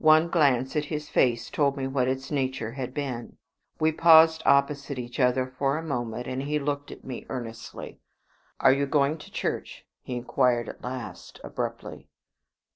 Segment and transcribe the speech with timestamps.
[0.00, 3.36] One glance at his face told me what its nature had been.
[3.78, 8.00] We paused opposite each other for a moment, and he looked at me earnestly.
[8.58, 12.08] "Are you going to church?" he inquired at last, abruptly.